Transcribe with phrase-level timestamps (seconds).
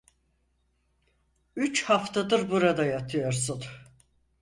[1.55, 3.63] Üç haftadır burada yatıyorsun…